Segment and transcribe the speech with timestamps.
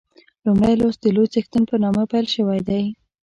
[0.45, 2.83] لومړی لوست د لوی څښتن په نامه پیل شوی دی.